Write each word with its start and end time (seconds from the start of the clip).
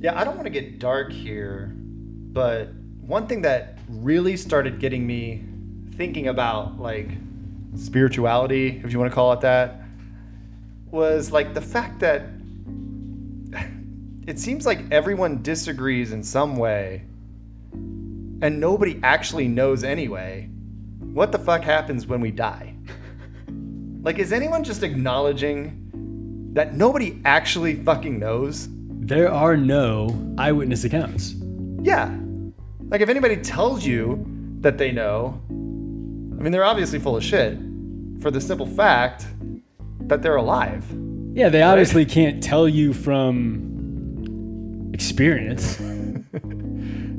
Yeah, 0.00 0.18
I 0.18 0.24
don't 0.24 0.36
want 0.36 0.44
to 0.44 0.50
get 0.50 0.78
dark 0.78 1.12
here, 1.12 1.72
but 1.74 2.68
one 3.00 3.26
thing 3.26 3.42
that 3.42 3.78
really 3.88 4.36
started 4.36 4.78
getting 4.78 5.06
me 5.06 5.44
thinking 5.96 6.28
about 6.28 6.78
like 6.78 7.08
spirituality, 7.76 8.82
if 8.84 8.92
you 8.92 8.98
want 8.98 9.10
to 9.10 9.14
call 9.14 9.32
it 9.32 9.40
that, 9.40 9.82
was 10.90 11.32
like 11.32 11.54
the 11.54 11.60
fact 11.60 12.00
that 12.00 12.22
it 14.26 14.38
seems 14.38 14.66
like 14.66 14.80
everyone 14.90 15.42
disagrees 15.42 16.12
in 16.12 16.22
some 16.22 16.56
way 16.56 17.04
and 17.72 18.60
nobody 18.60 19.00
actually 19.02 19.48
knows 19.48 19.84
anyway 19.84 20.48
what 21.00 21.32
the 21.32 21.38
fuck 21.38 21.62
happens 21.62 22.06
when 22.06 22.20
we 22.20 22.30
die. 22.30 22.74
Like, 24.02 24.18
is 24.18 24.34
anyone 24.34 24.64
just 24.64 24.82
acknowledging 24.82 25.83
that 26.54 26.74
nobody 26.74 27.20
actually 27.24 27.76
fucking 27.76 28.18
knows? 28.18 28.68
There 28.70 29.30
are 29.30 29.56
no 29.56 30.34
eyewitness 30.38 30.84
accounts. 30.84 31.34
Yeah. 31.82 32.16
Like, 32.88 33.00
if 33.00 33.08
anybody 33.08 33.36
tells 33.36 33.84
you 33.84 34.24
that 34.60 34.78
they 34.78 34.90
know, 34.90 35.40
I 35.50 36.42
mean, 36.42 36.52
they're 36.52 36.64
obviously 36.64 36.98
full 36.98 37.16
of 37.16 37.24
shit 37.24 37.58
for 38.20 38.30
the 38.30 38.40
simple 38.40 38.66
fact 38.66 39.26
that 40.06 40.22
they're 40.22 40.36
alive. 40.36 40.84
Yeah, 41.34 41.48
they 41.48 41.62
obviously 41.62 42.06
can't 42.06 42.42
tell 42.42 42.68
you 42.68 42.94
from 42.94 44.90
experience. 44.94 45.80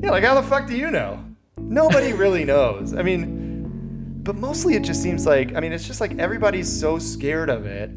Yeah, 0.02 0.10
like, 0.10 0.24
how 0.24 0.34
the 0.34 0.42
fuck 0.46 0.66
do 0.68 0.76
you 0.76 0.90
know? 0.90 1.24
Nobody 1.56 2.12
really 2.22 2.44
knows. 2.44 2.94
I 2.94 3.02
mean, 3.02 4.20
but 4.22 4.36
mostly 4.36 4.74
it 4.74 4.84
just 4.84 5.02
seems 5.02 5.24
like, 5.26 5.54
I 5.56 5.60
mean, 5.60 5.72
it's 5.72 5.86
just 5.86 6.00
like 6.00 6.18
everybody's 6.18 6.70
so 6.70 6.98
scared 6.98 7.48
of 7.48 7.64
it. 7.64 7.90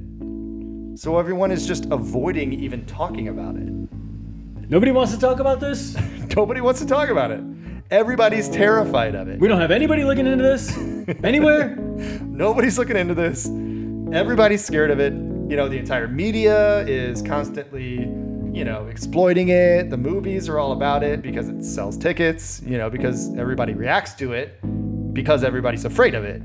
So 0.96 1.18
everyone 1.18 1.52
is 1.52 1.66
just 1.68 1.86
avoiding 1.92 2.54
even 2.54 2.86
talking 2.86 3.28
about 3.28 3.56
it. 3.56 3.70
Nobody 4.70 4.92
wants 4.92 5.14
to 5.14 5.20
talk 5.20 5.40
about 5.40 5.60
this. 5.60 5.96
Nobody 6.36 6.62
wants 6.62 6.80
to 6.82 6.86
talk 6.86 7.10
about 7.10 7.32
it. 7.32 7.42
Everybody's 7.90 8.50
terrified 8.50 9.16
of 9.16 9.28
it. 9.28 9.40
We 9.40 9.48
don't 9.48 9.60
have 9.62 9.72
anybody 9.72 10.04
looking 10.04 10.28
into 10.28 10.44
this 10.44 10.78
anywhere. 11.24 11.76
Nobody's 11.76 12.78
looking 12.78 12.98
into 12.98 13.16
this. 13.16 13.48
Everybody's 14.14 14.64
scared 14.64 14.92
of 14.92 15.00
it. 15.00 15.14
You 15.14 15.56
know, 15.56 15.68
the 15.68 15.78
entire 15.78 16.08
media 16.08 16.80
is 16.86 17.22
constantly, 17.22 18.02
you 18.54 18.64
know, 18.64 18.86
exploiting 18.88 19.50
it. 19.50 19.90
The 19.90 19.98
movies 19.98 20.48
are 20.48 20.60
all 20.60 20.72
about 20.72 21.02
it 21.02 21.22
because 21.24 21.50
it 21.50 21.64
sells 21.64 21.98
tickets, 21.98 22.62
you 22.64 22.78
know, 22.78 22.90
because 22.90 23.36
everybody 23.38 23.74
reacts 23.74 24.14
to 24.16 24.34
it 24.34 24.60
because 25.14 25.44
everybody's 25.44 25.86
afraid 25.86 26.14
of 26.14 26.24
it. 26.24 26.42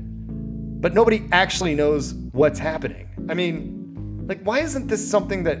But 0.81 0.93
nobody 0.93 1.27
actually 1.31 1.75
knows 1.75 2.13
what's 2.31 2.57
happening. 2.57 3.07
I 3.29 3.35
mean, 3.35 3.84
like, 4.27 4.41
why 4.43 4.59
isn't 4.59 4.87
this 4.87 5.07
something 5.07 5.43
that 5.43 5.59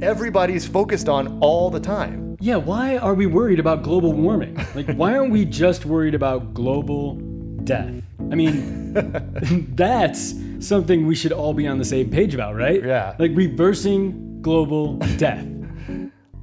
everybody's 0.00 0.66
focused 0.66 1.08
on 1.08 1.38
all 1.40 1.70
the 1.70 1.80
time? 1.80 2.36
Yeah, 2.40 2.56
why 2.56 2.96
are 2.96 3.14
we 3.14 3.26
worried 3.26 3.58
about 3.58 3.82
global 3.82 4.12
warming? 4.12 4.54
Like, 4.74 4.94
why 4.94 5.16
aren't 5.16 5.30
we 5.30 5.44
just 5.44 5.86
worried 5.86 6.14
about 6.14 6.54
global 6.54 7.16
death? 7.64 8.02
I 8.30 8.34
mean, 8.34 8.92
that's 9.74 10.34
something 10.60 11.06
we 11.06 11.14
should 11.14 11.32
all 11.32 11.54
be 11.54 11.66
on 11.66 11.78
the 11.78 11.84
same 11.84 12.10
page 12.10 12.34
about, 12.34 12.54
right? 12.54 12.84
Yeah. 12.84 13.16
Like 13.18 13.32
reversing 13.34 14.42
global 14.42 14.96
death. 15.16 15.46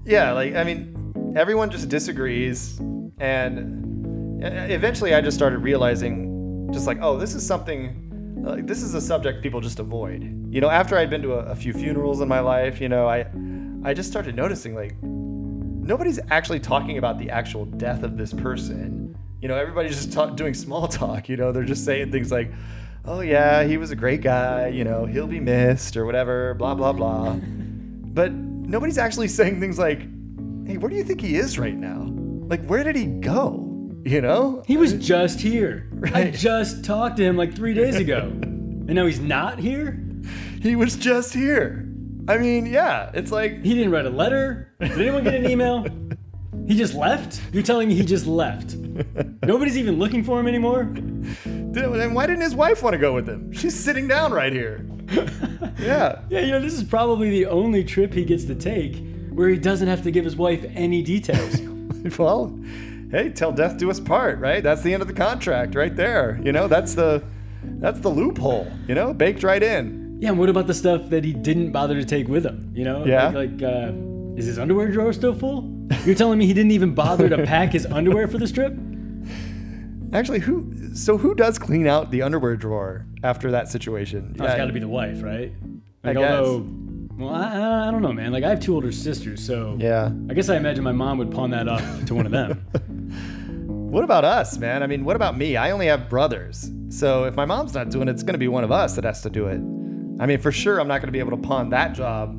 Yeah, 0.06 0.32
like 0.32 0.56
I 0.56 0.64
mean, 0.64 1.34
everyone 1.36 1.70
just 1.70 1.90
disagrees, 1.90 2.80
and 3.20 4.44
eventually, 4.44 5.14
I 5.14 5.22
just 5.22 5.38
started 5.38 5.60
realizing, 5.60 6.70
just 6.74 6.88
like, 6.88 6.98
oh, 7.02 7.18
this 7.18 7.36
is 7.36 7.46
something. 7.46 8.08
Like, 8.42 8.68
this 8.68 8.82
is 8.82 8.94
a 8.94 9.02
subject 9.02 9.44
people 9.44 9.62
just 9.62 9.80
avoid. 9.80 10.24
You 10.50 10.62
know, 10.62 10.70
after 10.70 10.98
I'd 10.98 11.10
been 11.10 11.22
to 11.22 11.34
a, 11.34 11.52
a 11.52 11.56
few 11.56 11.74
funerals 11.74 12.22
in 12.22 12.28
my 12.28 12.40
life, 12.40 12.82
you 12.82 12.90
know, 12.90 13.08
I, 13.08 13.26
I 13.84 13.94
just 13.94 14.10
started 14.10 14.36
noticing 14.36 14.74
like, 14.76 14.96
nobody's 15.02 16.20
actually 16.30 16.60
talking 16.60 16.98
about 16.98 17.20
the 17.20 17.30
actual 17.30 17.66
death 17.66 18.04
of 18.04 18.18
this 18.18 18.34
person. 18.34 19.16
You 19.42 19.48
know, 19.48 19.58
everybody's 19.58 19.96
just 19.96 20.14
ta- 20.14 20.28
doing 20.28 20.54
small 20.54 20.88
talk. 20.88 21.30
You 21.30 21.38
know, 21.38 21.52
they're 21.52 21.64
just 21.64 21.86
saying 21.86 22.12
things 22.12 22.32
like, 22.32 22.52
"Oh 23.06 23.22
yeah, 23.22 23.64
he 23.64 23.78
was 23.78 23.92
a 23.92 23.96
great 23.96 24.22
guy. 24.22 24.68
You 24.68 24.84
know, 24.84 25.06
he'll 25.06 25.28
be 25.28 25.40
missed 25.40 25.98
or 25.98 26.06
whatever." 26.06 26.54
Blah 26.54 26.76
blah 26.76 26.94
blah. 26.94 27.38
But 28.14 28.34
nobody's 28.34 28.98
actually 28.98 29.30
saying 29.30 29.62
things 29.62 29.80
like, 29.80 30.02
"Hey, 30.68 30.78
where 30.78 30.90
do 30.90 30.98
you 30.98 31.04
think 31.04 31.22
he 31.22 31.36
is 31.36 31.58
right 31.58 31.78
now? 31.78 32.08
Like, 32.48 32.66
where 32.66 32.84
did 32.84 32.98
he 32.98 33.06
go?" 33.06 33.71
You 34.04 34.22
know? 34.22 34.64
He 34.66 34.78
was 34.78 34.94
just 34.94 35.40
here. 35.40 35.90
I 36.14 36.32
just 36.32 36.84
talked 36.84 37.18
to 37.18 37.24
him 37.24 37.38
like 37.38 37.56
three 37.56 37.74
days 37.74 37.96
ago. 37.96 38.32
And 38.82 38.96
now 38.98 39.06
he's 39.06 39.22
not 39.22 39.60
here? 39.60 39.98
He 40.62 40.76
was 40.76 40.98
just 40.98 41.34
here. 41.34 41.88
I 42.28 42.38
mean, 42.40 42.66
yeah, 42.66 43.12
it's 43.14 43.32
like 43.32 43.64
He 43.64 43.74
didn't 43.74 43.92
write 43.92 44.06
a 44.06 44.10
letter? 44.10 44.74
Did 44.82 45.00
anyone 45.00 45.24
get 45.24 45.36
an 45.36 45.50
email? 45.50 45.86
He 46.68 46.78
just 46.78 46.94
left? 46.94 47.42
You're 47.52 47.64
telling 47.64 47.90
me 47.90 47.96
he 47.96 48.06
just 48.06 48.28
left? 48.28 48.76
Nobody's 49.46 49.78
even 49.78 49.98
looking 49.98 50.24
for 50.24 50.40
him 50.40 50.48
anymore? 50.48 50.90
then 50.94 52.14
why 52.14 52.28
didn't 52.28 52.42
his 52.42 52.56
wife 52.56 52.84
want 52.84 52.94
to 52.94 52.98
go 53.00 53.14
with 53.14 53.28
him? 53.28 53.52
She's 53.52 53.78
sitting 53.78 54.08
down 54.08 54.32
right 54.32 54.54
here. 54.54 54.86
Yeah. 55.80 56.22
Yeah, 56.30 56.40
you 56.42 56.52
know, 56.52 56.62
this 56.62 56.74
is 56.74 56.84
probably 56.84 57.30
the 57.30 57.48
only 57.48 57.84
trip 57.84 58.14
he 58.14 58.24
gets 58.24 58.46
to 58.46 58.56
take 58.56 59.04
where 59.32 59.50
he 59.50 59.58
doesn't 59.58 59.88
have 59.88 60.04
to 60.04 60.12
give 60.12 60.24
his 60.24 60.36
wife 60.36 60.64
any 60.74 61.02
details. 61.02 61.60
well, 62.18 62.58
hey, 63.12 63.30
till 63.30 63.52
death 63.52 63.78
do 63.78 63.90
us 63.92 64.00
part, 64.00 64.40
right? 64.40 64.64
That's 64.64 64.82
the 64.82 64.94
end 64.94 65.02
of 65.02 65.08
the 65.08 65.14
contract 65.14 65.76
right 65.76 65.96
there. 65.96 66.40
You 66.44 66.52
know, 66.52 66.68
that's 66.68 66.96
the 66.96 67.24
that's 67.64 68.00
the 68.00 68.10
loophole, 68.10 68.72
you 68.88 68.96
know, 68.96 69.14
baked 69.14 69.44
right 69.44 69.62
in. 69.62 70.18
Yeah, 70.20 70.30
and 70.30 70.40
what 70.40 70.50
about 70.50 70.68
the 70.68 70.74
stuff 70.74 71.10
that 71.10 71.24
he 71.24 71.34
didn't 71.34 71.72
bother 71.72 71.96
to 71.96 72.06
take 72.06 72.28
with 72.28 72.46
him? 72.46 72.72
You 72.76 72.84
know? 72.84 73.06
Yeah. 73.06 73.30
Like, 73.30 73.52
like 73.60 73.64
uh, 73.64 73.92
is 74.36 74.46
his 74.46 74.58
underwear 74.60 74.88
drawer 74.92 75.14
still 75.14 75.34
full? 75.34 75.70
You're 76.06 76.16
telling 76.16 76.40
me 76.40 76.46
he 76.46 76.54
didn't 76.54 76.72
even 76.72 76.94
bother 76.96 77.28
to 77.30 77.44
pack 77.46 77.72
his 77.74 77.86
underwear 77.88 78.28
for 78.28 78.38
this 78.38 78.52
trip? 78.52 78.74
Actually, 80.14 80.40
who 80.40 80.94
so 80.96 81.18
who 81.18 81.34
does 81.34 81.58
clean 81.58 81.88
out 81.88 82.12
the 82.12 82.22
underwear 82.22 82.56
drawer 82.56 83.06
after 83.24 83.52
that 83.52 83.70
situation? 83.70 84.36
Oh, 84.40 84.46
it's 84.46 84.56
got 84.56 84.66
to 84.66 84.74
be 84.74 84.80
the 84.80 84.88
wife, 84.88 85.22
right? 85.24 85.54
Like, 86.04 86.18
guess. 86.18 86.38
although, 86.38 86.66
well, 87.18 87.30
I, 87.30 87.44
I- 87.58 87.88
I 87.88 87.92
don't 87.92 88.02
know, 88.02 88.12
man. 88.14 88.32
Like, 88.32 88.44
I 88.44 88.50
have 88.50 88.60
two 88.60 88.74
older 88.76 88.92
sisters, 88.92 89.46
so 89.46 89.78
Yeah. 89.80 90.12
I 90.30 90.34
guess 90.34 90.50
I 90.50 90.58
imagine 90.58 90.84
my 90.84 90.92
mom 90.92 91.18
would 91.20 91.32
pawn 91.32 91.52
that 91.52 91.68
off 91.68 92.06
to 92.06 92.16
one 92.16 92.26
of 92.26 92.32
them. 92.32 92.66
What 93.92 94.06
about 94.06 94.24
us, 94.24 94.58
man? 94.58 94.84
I 94.84 94.88
mean, 94.88 95.04
what 95.04 95.18
about 95.18 95.38
me? 95.38 95.58
I 95.58 95.72
only 95.72 95.88
have 95.88 96.10
brothers. 96.10 96.72
So 96.90 97.26
if 97.26 97.36
my 97.36 97.44
mom's 97.46 97.74
not 97.74 97.90
doing 97.90 98.08
it, 98.08 98.12
it's 98.12 98.24
going 98.24 98.34
to 98.36 98.40
be 98.40 98.48
one 98.48 98.64
of 98.64 98.72
us 98.72 98.96
that 98.96 99.04
has 99.04 99.22
to 99.24 99.30
do 99.30 99.48
it. 99.48 99.58
I 100.22 100.26
mean, 100.26 100.40
for 100.40 100.52
sure, 100.52 100.80
I'm 100.80 100.88
not 100.88 101.00
going 101.02 101.08
to 101.08 101.12
be 101.12 101.20
able 101.20 101.32
to 101.32 101.38
pawn 101.46 101.70
that 101.72 101.94
job 101.94 102.38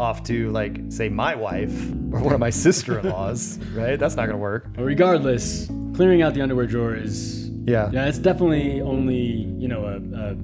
off 0.00 0.22
to, 0.24 0.50
like, 0.52 0.80
say, 0.88 1.10
my 1.10 1.34
wife 1.34 1.72
or 2.12 2.20
one 2.20 2.32
of 2.32 2.40
my 2.40 2.48
sister 2.50 2.98
in 2.98 3.10
laws, 3.10 3.58
right? 3.74 3.98
That's 3.98 4.14
not 4.16 4.22
going 4.22 4.36
to 4.38 4.42
work. 4.42 4.68
but 4.74 4.84
regardless, 4.84 5.66
clearing 5.94 6.22
out 6.22 6.32
the 6.32 6.40
underwear 6.40 6.66
drawer 6.66 6.94
is 6.94 7.50
Yeah. 7.66 7.90
yeah, 7.92 8.06
it's 8.06 8.18
definitely 8.18 8.80
only 8.80 9.16
you 9.58 9.68
know 9.68 9.84
a, 9.84 9.96
a 9.96 10.36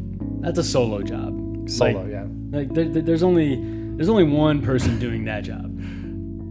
that's 0.43 0.59
a 0.59 0.65
solo 0.65 1.03
job. 1.03 1.69
Solo, 1.71 2.03
Like- 2.03 2.11
yeah. 2.11 2.27
Like 2.51 2.75
there, 2.75 2.89
there- 2.91 3.03
there's 3.03 3.23
only 3.23 3.57
there's 3.97 4.09
only 4.11 4.25
one 4.25 4.61
person 4.61 4.99
doing 4.99 5.25
that 5.27 5.45
job. 5.45 5.71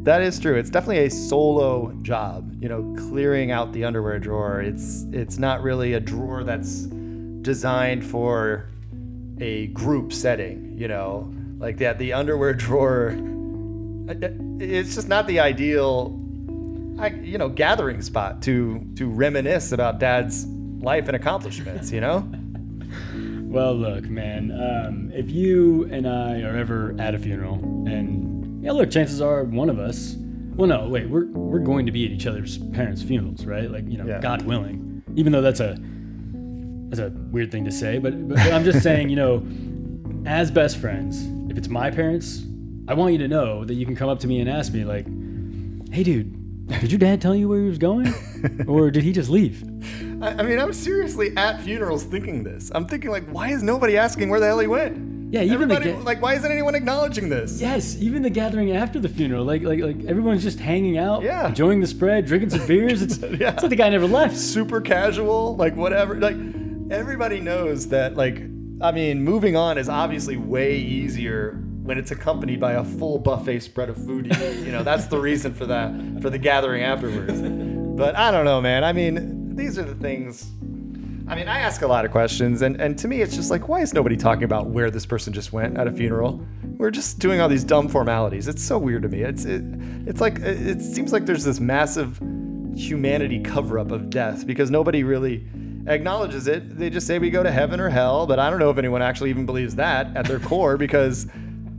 That 0.04 0.24
is 0.24 0.40
true. 0.40 0.56
It's 0.56 0.72
definitely 0.72 1.06
a 1.06 1.12
solo 1.12 1.94
job. 2.02 2.56
You 2.60 2.70
know, 2.70 2.96
clearing 2.98 3.52
out 3.52 3.72
the 3.72 3.86
underwear 3.86 4.18
drawer. 4.18 4.60
It's 4.60 5.06
it's 5.12 5.38
not 5.38 5.62
really 5.62 5.94
a 5.94 6.00
drawer 6.00 6.44
that's 6.44 6.88
designed 7.44 8.04
for 8.04 8.68
a 9.40 9.68
group 9.68 10.12
setting. 10.12 10.76
You 10.76 10.88
know, 10.88 11.32
like 11.60 11.78
that 11.78 12.00
the 12.00 12.14
underwear 12.14 12.54
drawer. 12.66 13.16
It's 14.60 14.96
just 14.96 15.08
not 15.08 15.28
the 15.28 15.40
ideal, 15.40 16.20
you 17.22 17.38
know, 17.38 17.50
gathering 17.50 18.02
spot 18.02 18.42
to 18.44 18.84
to 18.96 19.08
reminisce 19.08 19.72
about 19.72 20.00
Dad's 20.00 20.48
life 20.48 21.08
and 21.08 21.16
accomplishments. 21.16 21.92
You 21.92 22.02
know. 22.02 22.30
Well, 23.52 23.76
look, 23.76 24.06
man. 24.06 24.50
Um, 24.52 25.12
if 25.14 25.30
you 25.30 25.84
and 25.92 26.08
I 26.08 26.40
are 26.42 26.56
ever 26.56 26.96
at 26.98 27.14
a 27.14 27.20
funeral, 27.20 27.56
and 27.86 28.31
yeah, 28.62 28.72
look, 28.72 28.90
chances 28.92 29.22
are 29.22 29.44
one 29.44 29.70
of 29.70 29.80
us. 29.80 30.16
Well, 30.56 30.68
no, 30.68 30.88
wait. 30.88 31.10
We're 31.10 31.26
we're 31.28 31.60
going 31.60 31.86
to 31.86 31.92
be 31.92 32.06
at 32.06 32.12
each 32.12 32.28
other's 32.28 32.58
parents' 32.58 33.02
funerals, 33.02 33.46
right? 33.46 33.70
Like 33.72 33.88
you 33.90 33.98
know, 33.98 34.06
Yeah. 34.06 34.20
God 34.20 34.44
willing. 34.44 35.02
Even 35.16 35.32
though 35.32 35.42
that's 35.42 35.60
a 35.60 35.78
that's 36.90 37.00
a 37.00 37.10
weird 37.32 37.52
thing 37.52 37.64
to 37.66 37.72
say, 37.72 38.00
but, 38.00 38.28
but 38.28 38.38
I'm 38.40 38.64
just 38.66 38.82
saying, 38.84 39.10
you 39.10 39.16
know, 39.16 39.46
as 40.26 40.52
best 40.52 40.78
friends, 40.78 41.26
if 41.50 41.58
it's 41.58 41.70
my 41.70 41.90
parents, 41.90 42.44
I 42.88 42.94
want 42.94 43.14
you 43.14 43.18
to 43.20 43.28
know 43.30 43.64
that 43.64 43.76
you 43.76 43.86
can 43.86 43.96
come 43.96 44.10
up 44.10 44.20
to 44.20 44.28
me 44.28 44.42
and 44.42 44.50
ask 44.50 44.74
me, 44.74 44.84
like, 44.84 45.06
"Hey, 45.94 46.04
dude, 46.04 46.68
did 46.82 46.92
your 46.92 47.00
dad 47.00 47.22
tell 47.22 47.34
you 47.34 47.48
where 47.48 47.62
he 47.62 47.68
was 47.68 47.78
going, 47.78 48.14
or 48.68 48.92
did 48.92 49.04
he 49.04 49.14
just 49.14 49.30
leave?" 49.30 49.64
I, 50.22 50.34
I 50.34 50.44
mean, 50.44 50.60
I'm 50.60 50.74
seriously 50.74 51.36
at 51.38 51.62
funerals 51.62 52.04
thinking 52.04 52.44
this. 52.44 52.72
I'm 52.76 52.86
thinking 52.86 53.10
like, 53.10 53.28
why 53.30 53.50
is 53.50 53.64
nobody 53.64 53.98
asking 53.98 54.30
where 54.30 54.40
the 54.40 54.46
hell 54.48 54.60
he 54.60 54.68
went? 54.68 54.98
Yeah, 55.32 55.44
even 55.44 55.70
the 55.70 55.76
Everybody, 55.76 55.92
ga- 55.94 56.06
like, 56.06 56.22
why 56.22 56.34
isn't 56.36 56.52
anyone 56.52 56.76
acknowledging 56.76 57.30
this? 57.30 57.62
Yes, 57.62 57.96
even 58.02 58.22
the 58.22 58.30
gathering 58.30 58.74
after 58.74 59.00
the 59.00 59.08
funeral, 59.08 59.46
like 59.46 59.62
like 59.64 59.80
like 59.80 60.04
everyone's 60.06 60.44
just 60.44 60.60
hanging 60.60 60.98
out, 60.98 61.24
Yeah. 61.24 61.48
enjoying 61.48 61.80
the 61.80 61.88
spread, 61.88 62.26
drinking 62.26 62.50
some 62.50 62.68
beers. 62.68 63.02
It's, 63.02 63.18
Yeah. 63.40 63.54
it's 63.54 63.64
like 63.64 63.70
the 63.70 63.76
guy 63.78 63.90
never 63.90 64.08
left. 64.08 64.36
super 64.38 64.82
casual, 64.82 65.56
like 65.56 65.76
whatever. 65.76 66.16
Like 66.20 66.36
everybody 66.92 67.40
knows 67.40 67.88
that 67.90 68.16
like 68.16 68.42
I 68.82 68.92
mean, 68.92 69.24
moving 69.24 69.56
on 69.56 69.78
is 69.78 69.88
obviously 69.88 70.36
way 70.38 70.76
easier 70.78 71.54
when 71.84 71.98
it's 71.98 72.12
accompanied 72.12 72.60
by 72.60 72.74
a 72.74 72.84
full 72.84 73.18
buffet 73.18 73.60
spread 73.62 73.90
of 73.90 73.98
food. 73.98 74.26
You 74.66 74.72
know, 74.72 74.84
that's 74.84 75.06
the 75.08 75.18
reason 75.20 75.54
for 75.54 75.66
that 75.68 75.94
for 76.22 76.30
the 76.30 76.38
gathering 76.40 76.84
afterwards. 76.84 77.42
But 77.98 78.16
I 78.18 78.32
don't 78.32 78.44
know, 78.46 78.60
man. 78.62 78.84
I 78.84 78.92
mean, 78.94 79.56
these 79.56 79.78
are 79.80 79.84
the 79.84 79.96
things. 79.96 80.50
I 81.32 81.36
mean, 81.36 81.48
I 81.48 81.60
ask 81.60 81.82
a 81.82 81.88
lot 81.88 82.04
of 82.04 82.12
questions, 82.12 82.62
and, 82.62 82.82
and 82.82 83.00
to 83.00 83.08
me, 83.08 83.22
it's 83.22 83.34
just 83.34 83.50
like, 83.50 83.70
why 83.70 83.80
is 83.80 83.94
nobody 83.94 84.18
talking 84.18 84.44
about 84.44 84.68
where 84.68 84.92
this 84.92 85.06
person 85.06 85.32
just 85.32 85.54
went 85.54 85.78
at 85.78 85.88
a 85.88 85.92
funeral? 85.94 86.46
We're 86.76 86.92
just 86.92 87.20
doing 87.20 87.40
all 87.40 87.48
these 87.48 87.64
dumb 87.64 87.88
formalities. 87.88 88.50
It's 88.50 88.62
so 88.62 88.78
weird 88.78 89.04
to 89.04 89.08
me. 89.08 89.22
It's 89.22 89.46
it, 89.46 89.64
it's 90.06 90.20
like 90.20 90.40
it 90.40 90.82
seems 90.82 91.14
like 91.14 91.26
there's 91.26 91.46
this 91.46 91.62
massive 91.62 92.20
humanity 92.76 93.40
cover 93.40 93.80
up 93.80 93.92
of 93.92 94.10
death 94.10 94.46
because 94.46 94.70
nobody 94.70 95.06
really 95.06 95.48
acknowledges 95.88 96.48
it. 96.48 96.78
They 96.78 96.90
just 96.90 97.08
say 97.08 97.18
we 97.18 97.30
go 97.30 97.44
to 97.44 97.52
heaven 97.52 97.80
or 97.80 97.88
hell, 97.88 98.28
but 98.28 98.38
I 98.38 98.50
don't 98.50 98.60
know 98.60 98.70
if 98.70 98.78
anyone 98.78 99.02
actually 99.02 99.30
even 99.30 99.46
believes 99.46 99.76
that 99.76 100.14
at 100.18 100.26
their 100.26 100.40
core 100.40 100.76
because, 100.86 101.28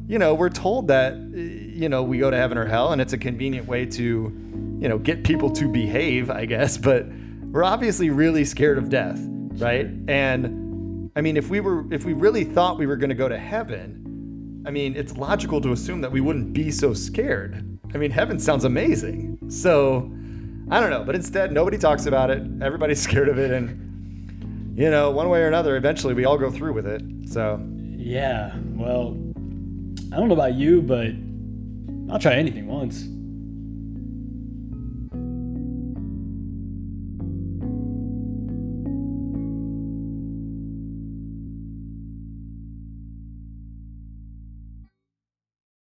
you 0.09 0.19
know, 0.19 0.33
we're 0.33 0.49
told 0.49 0.89
that, 0.89 1.15
you 1.35 1.91
know, 1.91 2.03
we 2.03 2.17
go 2.17 2.31
to 2.31 2.39
heaven 2.39 2.57
or 2.57 2.65
hell 2.65 2.93
and 2.93 3.03
it's 3.03 3.13
a 3.13 3.19
convenient 3.19 3.69
way 3.69 3.85
to, 3.85 4.03
you 4.81 4.89
know, 4.89 4.97
get 4.97 5.25
people 5.25 5.51
to 5.51 5.69
behave, 5.69 6.31
I 6.31 6.47
guess, 6.47 6.79
but 6.79 7.05
we're 7.53 7.65
obviously 7.65 8.09
really 8.09 8.47
scared 8.47 8.79
of 8.79 8.89
death, 8.89 9.21
right? 9.59 9.87
And 10.09 11.11
I 11.17 11.21
mean, 11.21 11.37
if 11.37 11.51
we 11.51 11.61
were, 11.61 11.93
if 11.93 12.05
we 12.05 12.13
really 12.13 12.45
thought 12.45 12.79
we 12.79 12.87
were 12.87 12.97
going 12.97 13.11
to 13.11 13.17
go 13.17 13.29
to 13.29 13.39
heaven, 13.39 14.63
I 14.67 14.71
mean, 14.71 14.97
it's 14.97 15.17
logical 15.17 15.61
to 15.61 15.73
assume 15.73 16.01
that 16.01 16.13
we 16.13 16.21
wouldn't 16.21 16.53
be 16.53 16.71
so 16.71 16.95
scared. 16.95 17.79
I 17.95 17.99
mean, 17.99 18.11
heaven 18.11 18.39
sounds 18.39 18.65
amazing. 18.65 19.39
So, 19.49 20.11
I 20.71 20.81
don't 20.81 20.91
know, 20.91 21.05
but 21.05 21.15
instead, 21.15 21.53
nobody 21.53 21.77
talks 21.77 22.07
about 22.07 22.31
it. 22.31 22.43
Everybody's 22.63 23.01
scared 23.09 23.29
of 23.29 23.39
it, 23.39 23.51
and 23.51 24.79
you 24.79 24.91
know, 24.91 25.11
one 25.11 25.29
way 25.29 25.43
or 25.43 25.49
another, 25.49 25.77
eventually 25.77 26.15
we 26.15 26.25
all 26.25 26.39
go 26.39 26.51
through 26.51 26.73
with 26.73 26.87
it. 26.87 27.03
So, 27.29 27.61
yeah, 27.97 28.57
well, 28.71 29.17
I 30.13 30.17
don't 30.17 30.29
know 30.29 30.35
about 30.35 30.55
you, 30.55 30.81
but 30.81 31.09
I'll 32.11 32.19
try 32.19 32.35
anything 32.35 32.67
once. 32.67 33.07